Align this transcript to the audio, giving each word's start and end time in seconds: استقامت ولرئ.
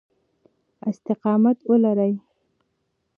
استقامت 0.91 1.57
ولرئ. 1.69 2.13